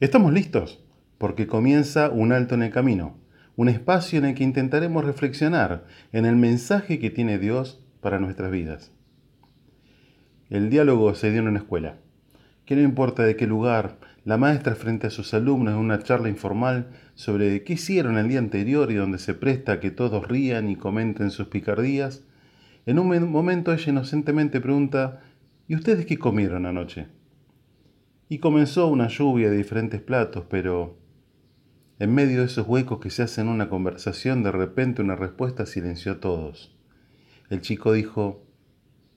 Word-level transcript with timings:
Estamos 0.00 0.32
listos, 0.32 0.78
porque 1.18 1.48
comienza 1.48 2.08
un 2.08 2.30
alto 2.30 2.54
en 2.54 2.62
el 2.62 2.70
camino, 2.70 3.16
un 3.56 3.68
espacio 3.68 4.20
en 4.20 4.26
el 4.26 4.36
que 4.36 4.44
intentaremos 4.44 5.04
reflexionar 5.04 5.86
en 6.12 6.24
el 6.24 6.36
mensaje 6.36 7.00
que 7.00 7.10
tiene 7.10 7.40
Dios 7.40 7.84
para 8.00 8.20
nuestras 8.20 8.52
vidas. 8.52 8.92
El 10.50 10.70
diálogo 10.70 11.16
se 11.16 11.32
dio 11.32 11.40
en 11.40 11.48
una 11.48 11.58
escuela, 11.58 11.96
que 12.64 12.76
no 12.76 12.82
importa 12.82 13.24
de 13.24 13.34
qué 13.34 13.48
lugar, 13.48 13.98
la 14.24 14.38
maestra 14.38 14.76
frente 14.76 15.08
a 15.08 15.10
sus 15.10 15.34
alumnos 15.34 15.74
en 15.74 15.80
una 15.80 16.00
charla 16.00 16.28
informal 16.28 16.90
sobre 17.16 17.64
qué 17.64 17.72
hicieron 17.72 18.18
el 18.18 18.28
día 18.28 18.38
anterior 18.38 18.92
y 18.92 18.94
donde 18.94 19.18
se 19.18 19.34
presta 19.34 19.72
a 19.72 19.80
que 19.80 19.90
todos 19.90 20.28
rían 20.28 20.70
y 20.70 20.76
comenten 20.76 21.32
sus 21.32 21.48
picardías, 21.48 22.22
en 22.86 23.00
un 23.00 23.32
momento 23.32 23.72
ella 23.72 23.90
inocentemente 23.90 24.60
pregunta, 24.60 25.22
¿y 25.66 25.74
ustedes 25.74 26.06
qué 26.06 26.18
comieron 26.18 26.66
anoche? 26.66 27.17
Y 28.28 28.38
comenzó 28.38 28.88
una 28.88 29.08
lluvia 29.08 29.50
de 29.50 29.56
diferentes 29.56 30.02
platos, 30.02 30.44
pero 30.50 30.98
en 31.98 32.14
medio 32.14 32.40
de 32.40 32.46
esos 32.46 32.66
huecos 32.68 33.00
que 33.00 33.10
se 33.10 33.22
hacen 33.22 33.48
una 33.48 33.68
conversación, 33.68 34.42
de 34.42 34.52
repente 34.52 35.02
una 35.02 35.16
respuesta 35.16 35.66
silenció 35.66 36.12
a 36.12 36.20
todos. 36.20 36.76
El 37.48 37.62
chico 37.62 37.92
dijo, 37.92 38.44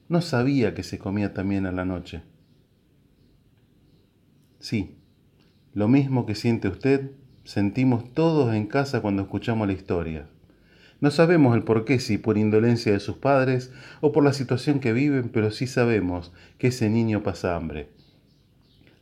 no 0.08 0.22
sabía 0.22 0.74
que 0.74 0.84
se 0.84 0.98
comía 0.98 1.34
también 1.34 1.66
a 1.66 1.72
la 1.72 1.86
noche. 1.86 2.24
Sí, 4.60 4.98
lo 5.74 5.88
mismo 5.88 6.26
que 6.26 6.36
siente 6.36 6.70
usted, 6.70 7.12
sentimos 7.44 8.14
todos 8.14 8.54
en 8.54 8.68
casa 8.68 9.02
cuando 9.02 9.24
escuchamos 9.24 9.68
la 9.68 9.74
historia. 9.74 10.28
No 11.02 11.12
sabemos 11.12 11.56
el 11.56 11.64
por 11.64 11.84
qué, 11.84 12.00
si 12.00 12.18
por 12.18 12.38
indolencia 12.38 12.92
de 12.92 13.00
sus 13.00 13.18
padres 13.18 13.72
o 14.02 14.12
por 14.12 14.24
la 14.24 14.34
situación 14.34 14.80
que 14.80 14.94
viven, 14.94 15.30
pero 15.30 15.52
sí 15.52 15.68
sabemos 15.68 16.32
que 16.58 16.68
ese 16.68 16.90
niño 16.90 17.24
pasa 17.24 17.56
hambre. 17.56 17.90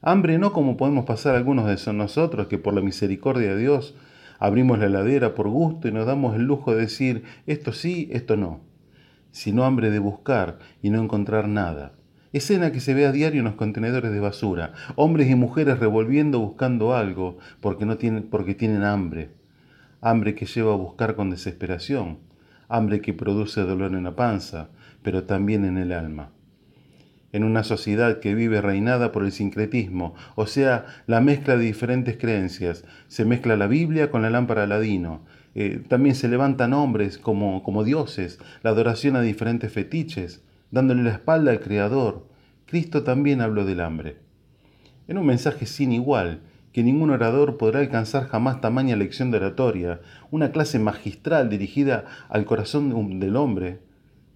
Hambre 0.02 0.38
no 0.38 0.53
como 0.53 0.77
podemos 0.77 1.03
pasar 1.03 1.35
algunos 1.35 1.66
de 1.66 1.94
nosotros 1.94 2.48
que 2.48 2.58
por 2.58 2.73
la 2.73 2.80
misericordia 2.80 3.50
de 3.50 3.58
Dios 3.59 3.95
abrimos 4.39 4.80
la 4.80 4.86
heladera 4.86 5.36
por 5.36 5.50
gusto 5.50 5.89
y 5.89 5.92
nos 5.92 6.05
damos 6.05 6.38
el 6.38 6.44
lujo 6.44 6.73
de 6.73 6.81
decir 6.81 7.23
esto 7.47 7.73
sí, 7.73 8.08
esto 8.14 8.38
no, 8.38 8.61
sino 9.31 9.66
hambre 9.66 9.89
de 9.89 10.00
buscar 10.00 10.59
y 10.81 10.89
no 10.89 11.03
encontrar 11.03 11.50
nada. 11.50 11.92
Escena 12.31 12.72
que 12.72 12.80
se 12.80 12.94
ve 12.94 13.08
a 13.08 13.11
diario 13.11 13.39
en 13.39 13.45
los 13.45 13.55
contenedores 13.55 14.11
de 14.11 14.22
basura, 14.22 14.72
hombres 14.95 15.30
y 15.30 15.36
mujeres 15.36 15.80
revolviendo 15.80 16.39
buscando 16.39 16.95
algo 16.95 17.38
porque, 17.59 17.86
no 17.86 17.97
tienen, 17.97 18.23
porque 18.23 18.55
tienen 18.55 18.83
hambre, 18.83 19.31
hambre 20.00 20.33
que 20.33 20.45
lleva 20.45 20.72
a 20.72 20.77
buscar 20.77 21.16
con 21.16 21.30
desesperación, 21.30 22.20
hambre 22.70 23.02
que 23.02 23.14
produce 23.14 23.59
dolor 23.61 23.94
en 23.94 24.05
la 24.05 24.16
panza, 24.16 24.70
pero 25.03 25.25
también 25.25 25.66
en 25.66 25.77
el 25.77 25.92
alma 25.92 26.31
en 27.31 27.44
una 27.44 27.63
sociedad 27.63 28.19
que 28.19 28.33
vive 28.33 28.61
reinada 28.61 29.11
por 29.11 29.23
el 29.23 29.31
sincretismo, 29.31 30.16
o 30.35 30.47
sea, 30.47 30.85
la 31.08 31.22
mezcla 31.22 31.58
de 31.58 31.66
diferentes 31.66 32.17
creencias. 32.17 32.83
Se 33.08 33.25
mezcla 33.25 33.55
la 33.55 33.67
Biblia 33.67 34.09
con 34.09 34.21
la 34.21 34.30
lámpara 34.30 34.67
ladino. 34.67 35.21
Eh, 35.55 35.81
también 35.88 36.16
se 36.16 36.27
levantan 36.27 36.73
hombres 36.73 37.17
como, 37.17 37.63
como 37.63 37.83
dioses, 37.83 38.39
la 38.63 38.71
adoración 38.71 39.16
a 39.16 39.21
diferentes 39.21 39.71
fetiches, 39.71 40.44
dándole 40.71 41.03
la 41.03 41.11
espalda 41.11 41.52
al 41.52 41.59
Creador. 41.59 42.27
Cristo 42.66 43.03
también 43.03 43.41
habló 43.41 43.66
del 43.66 43.81
hambre. 43.81 44.17
En 45.08 45.17
un 45.17 45.25
mensaje 45.25 45.66
sin 45.66 45.91
igual, 45.91 46.41
que 46.71 46.83
ningún 46.83 47.09
orador 47.09 47.58
podrá 47.58 47.80
alcanzar 47.80 48.27
jamás 48.27 48.61
tamaña 48.61 48.95
lección 48.95 49.31
de 49.31 49.38
oratoria, 49.38 50.02
una 50.30 50.52
clase 50.52 50.77
magistral 50.77 51.49
dirigida 51.49 52.05
al 52.30 52.45
corazón 52.45 53.19
del 53.19 53.36
hombre, 53.36 53.80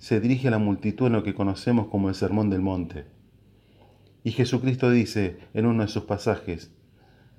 se 0.03 0.19
dirige 0.19 0.49
a 0.49 0.51
la 0.51 0.57
multitud 0.57 1.07
en 1.07 1.13
lo 1.13 1.23
que 1.23 1.33
conocemos 1.33 1.87
como 1.87 2.09
el 2.09 2.15
Sermón 2.15 2.49
del 2.49 2.59
Monte. 2.59 3.05
Y 4.25 4.31
Jesucristo 4.31 4.91
dice 4.91 5.37
en 5.53 5.65
uno 5.65 5.81
de 5.81 5.87
sus 5.87 6.03
pasajes, 6.03 6.73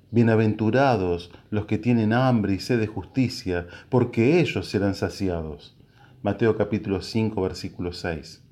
Bienaventurados 0.09 1.29
los 1.51 1.67
que 1.67 1.77
tienen 1.77 2.11
hambre 2.11 2.55
y 2.55 2.59
sed 2.59 2.79
de 2.79 2.87
justicia, 2.87 3.67
porque 3.89 4.39
ellos 4.39 4.67
serán 4.67 4.95
saciados. 4.95 5.77
Mateo 6.23 6.57
capítulo 6.57 7.03
5, 7.03 7.39
versículo 7.39 7.93
6. 7.93 8.43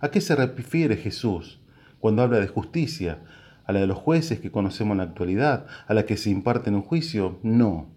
¿A 0.00 0.10
qué 0.10 0.20
se 0.20 0.36
refiere 0.36 0.98
Jesús 0.98 1.58
cuando 1.98 2.20
habla 2.20 2.40
de 2.40 2.48
justicia? 2.48 3.20
¿A 3.64 3.72
la 3.72 3.80
de 3.80 3.86
los 3.86 3.96
jueces 3.96 4.38
que 4.38 4.50
conocemos 4.50 4.92
en 4.92 4.98
la 4.98 5.04
actualidad? 5.04 5.64
¿A 5.86 5.94
la 5.94 6.04
que 6.04 6.18
se 6.18 6.28
imparte 6.28 6.68
en 6.68 6.74
un 6.74 6.82
juicio? 6.82 7.38
No. 7.42 7.95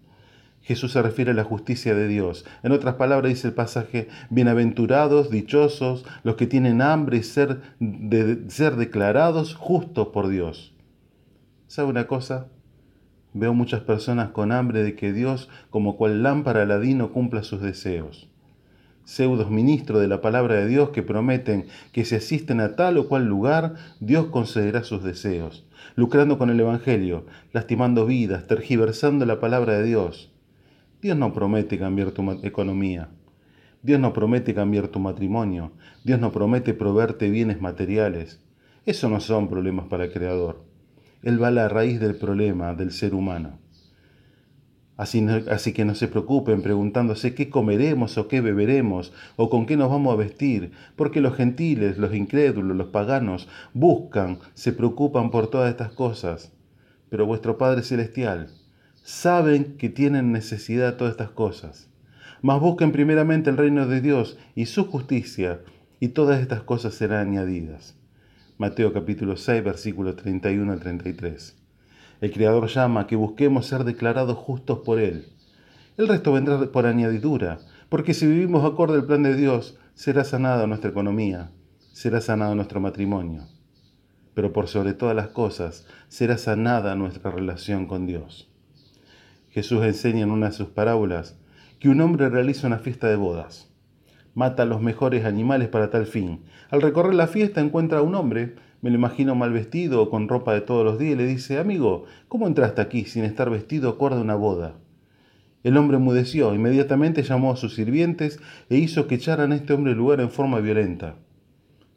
Jesús 0.62 0.92
se 0.92 1.02
refiere 1.02 1.30
a 1.32 1.34
la 1.34 1.44
justicia 1.44 1.94
de 1.94 2.06
Dios. 2.06 2.44
En 2.62 2.72
otras 2.72 2.94
palabras 2.94 3.30
dice 3.30 3.48
el 3.48 3.54
pasaje, 3.54 4.08
bienaventurados, 4.28 5.30
dichosos, 5.30 6.04
los 6.22 6.36
que 6.36 6.46
tienen 6.46 6.82
hambre 6.82 7.18
y 7.18 7.22
ser, 7.22 7.60
de 7.80 8.48
ser 8.50 8.76
declarados 8.76 9.54
justos 9.54 10.08
por 10.08 10.28
Dios. 10.28 10.74
¿Sabe 11.66 11.88
una 11.88 12.06
cosa? 12.06 12.48
Veo 13.32 13.54
muchas 13.54 13.82
personas 13.82 14.30
con 14.30 14.50
hambre 14.50 14.82
de 14.82 14.96
que 14.96 15.12
Dios, 15.12 15.48
como 15.70 15.96
cual 15.96 16.22
lámpara 16.22 16.66
ladino, 16.66 17.12
cumpla 17.12 17.42
sus 17.42 17.62
deseos. 17.62 18.28
Pseudos 19.04 19.50
ministros 19.50 20.00
de 20.00 20.08
la 20.08 20.20
palabra 20.20 20.56
de 20.56 20.68
Dios 20.68 20.90
que 20.90 21.02
prometen 21.02 21.66
que 21.92 22.04
si 22.04 22.16
asisten 22.16 22.60
a 22.60 22.76
tal 22.76 22.98
o 22.98 23.08
cual 23.08 23.26
lugar, 23.26 23.74
Dios 24.00 24.26
concederá 24.26 24.82
sus 24.82 25.02
deseos, 25.02 25.64
lucrando 25.96 26.38
con 26.38 26.50
el 26.50 26.60
Evangelio, 26.60 27.24
lastimando 27.52 28.04
vidas, 28.04 28.46
tergiversando 28.46 29.24
la 29.24 29.40
palabra 29.40 29.78
de 29.78 29.84
Dios. 29.84 30.30
Dios 31.02 31.16
no 31.16 31.32
promete 31.32 31.78
cambiar 31.78 32.10
tu 32.10 32.30
economía. 32.42 33.08
Dios 33.82 33.98
no 33.98 34.12
promete 34.12 34.52
cambiar 34.52 34.88
tu 34.88 34.98
matrimonio. 35.00 35.72
Dios 36.04 36.20
no 36.20 36.30
promete 36.30 36.74
proveerte 36.74 37.30
bienes 37.30 37.62
materiales. 37.62 38.40
Eso 38.84 39.08
no 39.08 39.20
son 39.20 39.48
problemas 39.48 39.86
para 39.86 40.04
el 40.04 40.12
Creador. 40.12 40.62
Él 41.22 41.42
va 41.42 41.48
a 41.48 41.52
la 41.52 41.70
raíz 41.70 42.00
del 42.00 42.16
problema 42.16 42.74
del 42.74 42.92
ser 42.92 43.14
humano. 43.14 43.58
Así, 44.98 45.72
que 45.72 45.86
no 45.86 45.94
se 45.94 46.08
preocupen 46.08 46.60
preguntándose 46.60 47.34
qué 47.34 47.48
comeremos 47.48 48.18
o 48.18 48.28
qué 48.28 48.42
beberemos 48.42 49.14
o 49.36 49.48
con 49.48 49.64
qué 49.64 49.78
nos 49.78 49.88
vamos 49.88 50.12
a 50.12 50.16
vestir, 50.16 50.72
porque 50.96 51.22
los 51.22 51.34
gentiles, 51.34 51.96
los 51.96 52.14
incrédulos, 52.14 52.76
los 52.76 52.88
paganos 52.88 53.48
buscan, 53.72 54.40
se 54.52 54.74
preocupan 54.74 55.30
por 55.30 55.46
todas 55.46 55.70
estas 55.70 55.92
cosas. 55.92 56.52
Pero 57.08 57.24
vuestro 57.24 57.56
Padre 57.56 57.82
Celestial 57.82 58.50
saben 59.02 59.76
que 59.76 59.88
tienen 59.88 60.32
necesidad 60.32 60.92
de 60.92 60.98
todas 60.98 61.12
estas 61.12 61.30
cosas. 61.30 61.88
Mas 62.42 62.60
busquen 62.60 62.92
primeramente 62.92 63.50
el 63.50 63.56
reino 63.56 63.86
de 63.86 64.00
Dios 64.00 64.38
y 64.54 64.66
su 64.66 64.86
justicia, 64.86 65.60
y 66.00 66.08
todas 66.08 66.40
estas 66.40 66.62
cosas 66.62 66.94
serán 66.94 67.28
añadidas. 67.28 67.94
Mateo 68.56 68.92
capítulo 68.92 69.36
6, 69.36 69.64
versículos 69.64 70.16
31 70.16 70.72
al 70.72 70.80
33. 70.80 71.56
El 72.20 72.32
Creador 72.32 72.68
llama 72.68 73.00
a 73.00 73.06
que 73.06 73.16
busquemos 73.16 73.66
ser 73.66 73.84
declarados 73.84 74.36
justos 74.36 74.80
por 74.80 74.98
Él. 74.98 75.26
El 75.96 76.08
resto 76.08 76.32
vendrá 76.32 76.58
por 76.72 76.86
añadidura, 76.86 77.58
porque 77.88 78.14
si 78.14 78.26
vivimos 78.26 78.64
acorde 78.64 78.94
al 78.94 79.06
plan 79.06 79.22
de 79.22 79.34
Dios, 79.34 79.78
será 79.94 80.24
sanada 80.24 80.66
nuestra 80.66 80.90
economía, 80.90 81.50
será 81.92 82.20
sanado 82.20 82.54
nuestro 82.54 82.80
matrimonio, 82.80 83.46
pero 84.34 84.52
por 84.52 84.68
sobre 84.68 84.94
todas 84.94 85.16
las 85.16 85.28
cosas 85.28 85.86
será 86.08 86.38
sanada 86.38 86.94
nuestra 86.94 87.30
relación 87.30 87.86
con 87.86 88.06
Dios. 88.06 88.49
Jesús 89.50 89.82
enseña 89.84 90.22
en 90.22 90.30
una 90.30 90.46
de 90.46 90.52
sus 90.52 90.68
parábolas 90.68 91.36
que 91.80 91.88
un 91.88 92.00
hombre 92.00 92.28
realiza 92.28 92.66
una 92.66 92.78
fiesta 92.78 93.08
de 93.08 93.16
bodas. 93.16 93.68
Mata 94.34 94.62
a 94.62 94.66
los 94.66 94.80
mejores 94.80 95.24
animales 95.24 95.68
para 95.68 95.90
tal 95.90 96.06
fin. 96.06 96.44
Al 96.70 96.82
recorrer 96.82 97.14
la 97.14 97.26
fiesta 97.26 97.60
encuentra 97.60 97.98
a 97.98 98.02
un 98.02 98.14
hombre, 98.14 98.54
me 98.80 98.90
lo 98.90 98.96
imagino 98.96 99.34
mal 99.34 99.52
vestido 99.52 100.02
o 100.02 100.10
con 100.10 100.28
ropa 100.28 100.54
de 100.54 100.60
todos 100.60 100.84
los 100.84 100.98
días, 100.98 101.14
y 101.14 101.16
le 101.16 101.26
dice, 101.26 101.58
amigo, 101.58 102.04
¿cómo 102.28 102.46
entraste 102.46 102.80
aquí 102.80 103.04
sin 103.04 103.24
estar 103.24 103.50
vestido 103.50 103.90
acorde 103.90 104.18
a 104.18 104.22
una 104.22 104.36
boda? 104.36 104.76
El 105.62 105.76
hombre 105.76 105.98
mudeció, 105.98 106.54
inmediatamente 106.54 107.22
llamó 107.22 107.52
a 107.52 107.56
sus 107.56 107.74
sirvientes 107.74 108.40
e 108.70 108.76
hizo 108.76 109.06
que 109.06 109.16
echaran 109.16 109.52
a 109.52 109.56
este 109.56 109.74
hombre 109.74 109.92
el 109.92 109.98
lugar 109.98 110.20
en 110.20 110.30
forma 110.30 110.60
violenta. 110.60 111.16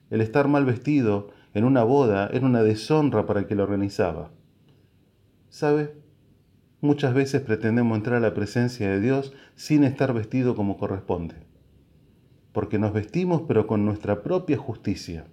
El 0.10 0.22
estar 0.22 0.48
mal 0.48 0.66
vestido 0.66 1.30
en 1.54 1.64
una 1.64 1.84
boda 1.84 2.30
era 2.34 2.46
una 2.46 2.64
deshonra 2.64 3.26
para 3.26 3.42
el 3.42 3.46
que 3.46 3.56
lo 3.56 3.64
organizaba. 3.64 4.32
¿Sabe? 5.50 6.03
Muchas 6.84 7.14
veces 7.14 7.42
pretendemos 7.42 7.96
entrar 7.98 8.18
a 8.18 8.28
la 8.28 8.34
presencia 8.34 8.90
de 8.90 9.00
Dios 9.00 9.32
sin 9.56 9.86
estar 9.86 10.14
vestido 10.14 10.54
como 10.54 10.78
corresponde, 10.78 11.36
porque 12.52 12.78
nos 12.78 12.92
vestimos 12.92 13.44
pero 13.48 13.68
con 13.68 13.86
nuestra 13.86 14.22
propia 14.22 14.58
justicia, 14.58 15.24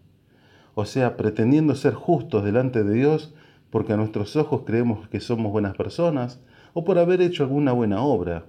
o 0.77 0.85
sea, 0.85 1.17
pretendiendo 1.17 1.75
ser 1.75 1.95
justos 1.95 2.45
delante 2.45 2.85
de 2.85 2.95
Dios 2.95 3.35
porque 3.71 3.93
a 3.93 3.97
nuestros 3.97 4.37
ojos 4.37 4.63
creemos 4.65 5.09
que 5.09 5.19
somos 5.19 5.51
buenas 5.51 5.77
personas 5.77 6.41
o 6.73 6.85
por 6.85 7.01
haber 7.01 7.21
hecho 7.21 7.43
alguna 7.43 7.73
buena 7.73 8.01
obra. 8.01 8.47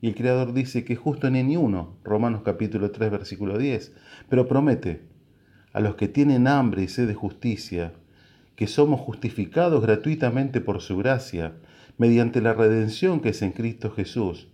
Y 0.00 0.06
el 0.06 0.14
Creador 0.14 0.52
dice 0.52 0.84
que 0.84 0.94
justo 0.94 1.28
ni 1.30 1.56
uno, 1.56 1.96
Romanos 2.04 2.42
capítulo 2.44 2.92
3 2.92 3.10
versículo 3.10 3.58
10, 3.58 3.96
pero 4.28 4.46
promete 4.46 5.02
a 5.72 5.80
los 5.80 5.96
que 5.96 6.06
tienen 6.06 6.46
hambre 6.46 6.84
y 6.84 6.88
sed 6.88 7.08
de 7.08 7.14
justicia, 7.14 7.94
que 8.56 8.66
somos 8.66 9.00
justificados 9.00 9.82
gratuitamente 9.82 10.60
por 10.60 10.80
su 10.80 10.96
gracia, 10.96 11.54
mediante 11.98 12.40
la 12.40 12.54
redención 12.54 13.20
que 13.20 13.30
es 13.30 13.42
en 13.42 13.52
Cristo 13.52 13.90
Jesús. 13.90 14.48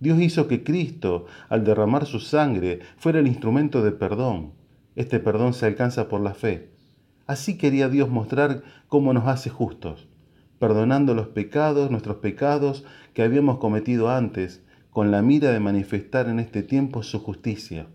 Dios 0.00 0.20
hizo 0.20 0.48
que 0.48 0.64
Cristo, 0.64 1.26
al 1.48 1.64
derramar 1.64 2.06
su 2.06 2.20
sangre, 2.20 2.80
fuera 2.96 3.20
el 3.20 3.26
instrumento 3.26 3.82
de 3.82 3.92
perdón. 3.92 4.52
Este 4.96 5.18
perdón 5.18 5.54
se 5.54 5.66
alcanza 5.66 6.08
por 6.08 6.20
la 6.20 6.34
fe. 6.34 6.70
Así 7.26 7.56
quería 7.56 7.88
Dios 7.88 8.10
mostrar 8.10 8.62
cómo 8.88 9.12
nos 9.12 9.26
hace 9.26 9.50
justos, 9.50 10.08
perdonando 10.58 11.14
los 11.14 11.28
pecados, 11.28 11.90
nuestros 11.90 12.16
pecados 12.16 12.84
que 13.14 13.22
habíamos 13.22 13.58
cometido 13.58 14.10
antes, 14.10 14.62
con 14.90 15.10
la 15.10 15.22
mira 15.22 15.50
de 15.50 15.60
manifestar 15.60 16.28
en 16.28 16.38
este 16.38 16.62
tiempo 16.62 17.02
su 17.02 17.18
justicia, 17.18 17.86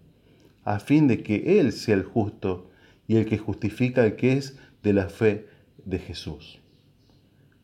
a 0.66 0.80
fin 0.80 1.08
de 1.08 1.24
que 1.24 1.60
Él 1.60 1.72
sea 1.72 1.96
el 1.96 2.04
justo 2.04 2.72
y 3.08 3.18
el 3.18 3.26
que 3.26 3.38
justifica 3.38 4.04
el 4.06 4.16
que 4.16 4.34
es 4.34 4.58
de 4.84 4.94
la 4.94 5.10
fe 5.10 5.48
de 5.86 6.00
Jesús. 6.00 6.62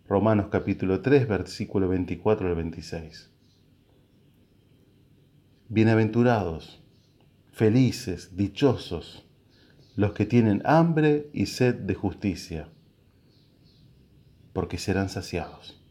Romanos 0.08 0.48
capítulo 0.52 1.02
3, 1.02 1.28
versículo 1.28 1.88
24 1.88 2.48
al 2.48 2.56
26. 2.56 3.32
Bienaventurados, 5.70 6.84
felices, 7.52 8.36
dichosos, 8.36 9.26
los 9.96 10.14
que 10.14 10.26
tienen 10.26 10.62
hambre 10.66 11.30
y 11.34 11.46
sed 11.46 11.76
de 11.76 11.96
justicia, 11.96 12.68
porque 14.54 14.78
serán 14.78 15.10
saciados. 15.10 15.82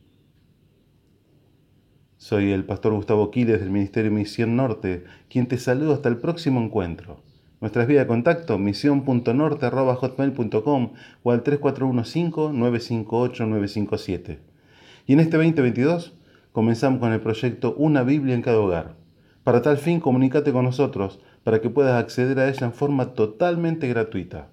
Soy 2.19 2.53
el 2.53 2.65
pastor 2.65 2.94
Gustavo 2.94 3.31
Quiles 3.31 3.61
del 3.61 3.71
Ministerio 3.71 4.11
Misión 4.11 4.56
Norte, 4.56 5.05
quien 5.29 5.49
te 5.49 5.59
saluda 5.59 5.94
hasta 5.94 6.09
el 6.09 6.19
próximo 6.19 6.61
encuentro. 6.62 7.23
Nuestras 7.64 7.87
vías 7.87 8.05
de 8.05 8.08
contacto, 8.08 8.58
misión.norte.hotmail.com 8.58 10.93
o 11.22 11.32
al 11.32 11.43
3415-958-957. 11.43 14.38
Y 15.06 15.14
en 15.14 15.20
este 15.20 15.38
2022 15.38 16.12
comenzamos 16.52 17.00
con 17.00 17.14
el 17.14 17.22
proyecto 17.22 17.75
Una 17.78 18.02
Biblia 18.02 18.34
en 18.34 18.43
cada 18.43 18.58
hogar 18.58 18.96
para 19.44 19.62
tal 19.62 19.78
fin, 19.78 19.99
comunícate 19.99 20.52
con 20.52 20.66
nosotros 20.66 21.20
para 21.43 21.62
que 21.62 21.70
puedas 21.70 21.99
acceder 21.99 22.38
a 22.38 22.50
ella 22.50 22.66
en 22.66 22.75
forma 22.75 23.14
totalmente 23.14 23.88
gratuita, 23.88 24.49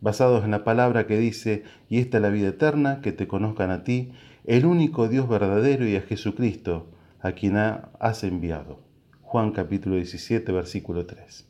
basados 0.00 0.42
en 0.42 0.52
la 0.52 0.64
palabra 0.64 1.06
que 1.06 1.18
dice, 1.18 1.64
y 1.90 1.98
esta 1.98 2.16
es 2.16 2.22
la 2.22 2.30
vida 2.30 2.48
eterna, 2.48 3.02
que 3.02 3.12
te 3.12 3.28
conozcan 3.28 3.70
a 3.70 3.84
ti, 3.84 4.12
el 4.46 4.64
único 4.64 5.08
Dios 5.08 5.28
verdadero 5.28 5.86
y 5.86 5.96
a 5.96 6.00
Jesucristo, 6.00 6.86
a 7.20 7.32
quien 7.32 7.58
has 7.58 8.24
enviado. 8.24 8.80
Juan 9.20 9.50
capítulo 9.50 9.96
17, 9.96 10.50
versículo 10.50 11.04
3. 11.04 11.45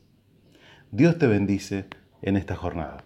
Dios 0.91 1.17
te 1.17 1.27
bendice 1.27 1.85
en 2.21 2.37
esta 2.37 2.55
jornada. 2.55 3.03